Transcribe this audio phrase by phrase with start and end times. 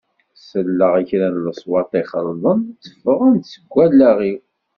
[0.47, 4.39] Selleɣ i kra n leṣwat ixelḍen tteffɣen-d seg wallaɣ-iw.